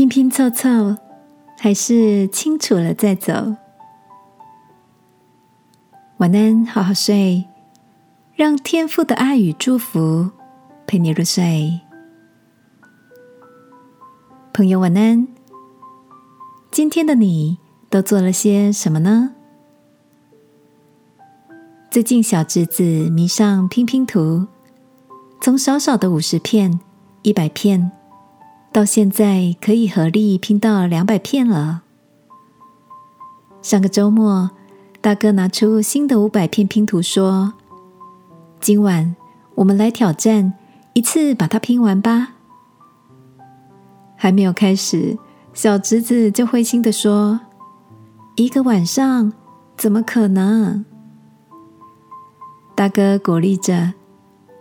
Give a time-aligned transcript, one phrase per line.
[0.00, 0.96] 拼拼凑凑，
[1.58, 3.54] 还是清楚了再走？
[6.16, 7.44] 晚安，好好睡，
[8.34, 10.30] 让天父的爱与祝福
[10.86, 11.80] 陪你入睡。
[14.54, 15.28] 朋友，晚安。
[16.70, 17.58] 今天的你
[17.90, 19.34] 都做了些什么呢？
[21.90, 24.46] 最近小侄子迷上拼拼图，
[25.42, 26.80] 从少少的五十片、
[27.20, 27.92] 一百片，
[28.72, 31.82] 到现在可以合力拼到两百片了。
[33.62, 34.50] 上个周末，
[35.00, 37.54] 大哥拿出新的五百片拼图，说
[38.60, 39.16] ：“今晚
[39.56, 40.54] 我们来挑战，
[40.92, 42.34] 一次把它拼完吧。”
[44.16, 45.18] 还没有开始，
[45.52, 47.40] 小侄子就灰心的说
[48.36, 49.32] ：“一个晚上
[49.76, 50.84] 怎么可能？”
[52.76, 53.94] 大哥鼓励着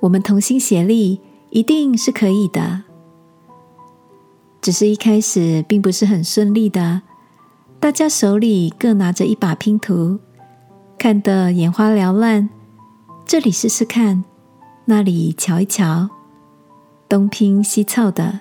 [0.01, 1.21] 我们同心协力，
[1.51, 2.83] 一定是可以的。
[4.61, 7.01] 只是一开始并不是很顺利的，
[7.79, 10.19] 大家手里各拿着一把拼图，
[10.97, 12.49] 看得眼花缭乱。
[13.25, 14.23] 这里试试看，
[14.85, 16.09] 那里瞧一瞧，
[17.07, 18.39] 东拼西凑的。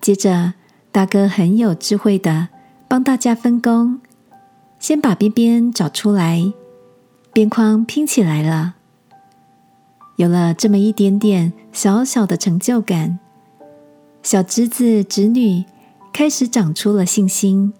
[0.00, 0.54] 接着，
[0.90, 2.48] 大哥很有智慧的
[2.88, 4.00] 帮大家分工，
[4.78, 6.52] 先把边边找出来。
[7.32, 8.74] 边框拼起来了，
[10.16, 13.20] 有了这么一点点小小的成就感，
[14.22, 15.64] 小侄子侄女
[16.12, 17.72] 开始长出了信心。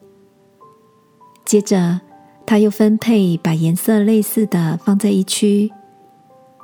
[1.44, 2.00] 接着，
[2.46, 5.70] 他又分配把颜色类似的放在一区，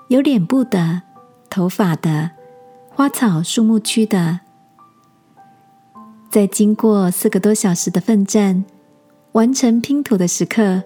[0.09, 1.03] 有脸部的、
[1.51, 2.31] 头发的、
[2.91, 4.41] 花草树木区的。
[6.31, 8.65] 在经过四个多小时的奋战，
[9.33, 10.83] 完成拼图的时刻。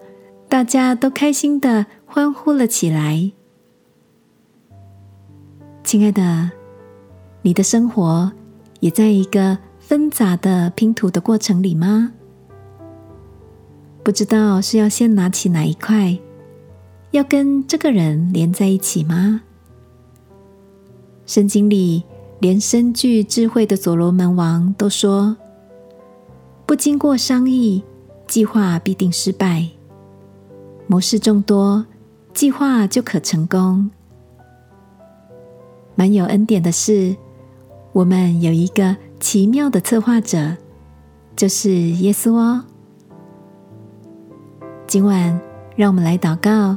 [0.49, 3.31] 大家都开心的欢呼了起来。
[5.85, 6.51] 亲爱的，
[7.43, 8.33] 你的生活
[8.81, 12.13] 也在一个纷杂的拼图的过程里吗？
[14.03, 16.19] 不知道是要先拿起哪一块，
[17.11, 19.43] 要跟这个人连在一起吗？
[21.27, 22.03] 圣经里
[22.41, 25.37] 连深具智慧的所罗门王都说
[26.67, 27.85] ：“不经过商议，
[28.27, 29.69] 计划必定失败。”
[30.89, 31.87] 模式众多，
[32.33, 33.91] 计划就可成功。
[35.95, 37.15] 蛮有恩典的是，
[37.93, 40.57] 我们有一个奇妙的策划者，
[41.35, 42.65] 就是耶稣哦。
[44.87, 45.41] 今晚，
[45.77, 46.77] 让我们来祷告，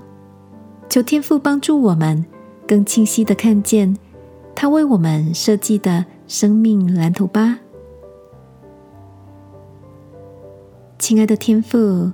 [0.90, 2.26] 求天父帮助我们
[2.68, 3.96] 更清晰的看见
[4.56, 7.60] 他为我们设计的生命蓝图吧。
[10.98, 12.12] 亲爱的天父，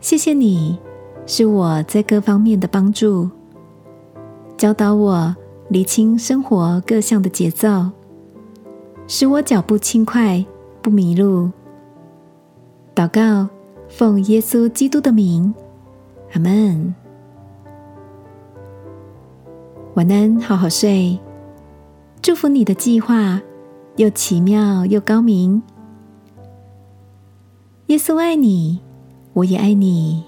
[0.00, 0.78] 谢谢你。
[1.28, 3.28] 是我在各方面的帮助，
[4.56, 5.34] 教导我
[5.68, 7.90] 理清生活各项的节奏，
[9.08, 10.44] 使我脚步轻快，
[10.80, 11.50] 不迷路。
[12.94, 13.48] 祷告，
[13.88, 15.52] 奉耶稣基督的名，
[16.32, 16.94] 阿门。
[19.94, 21.18] 晚安，好好睡。
[22.22, 23.40] 祝福你的计划
[23.96, 25.60] 又奇妙又高明。
[27.86, 28.80] 耶稣爱你，
[29.32, 30.24] 我也爱你。